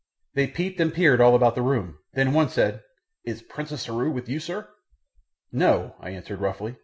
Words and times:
They 0.33 0.47
peeped 0.47 0.79
and 0.79 0.91
peered 0.91 1.21
all 1.21 1.35
about 1.35 1.53
the 1.53 1.61
room, 1.61 1.99
then 2.15 2.33
one 2.33 2.49
said, 2.49 2.81
"Is 3.23 3.43
Princess 3.43 3.85
Heru 3.85 4.09
with 4.09 4.27
you, 4.27 4.39
sir?" 4.39 4.67
"No," 5.51 5.93
I 5.99 6.09
answered 6.09 6.41
roughly. 6.41 6.77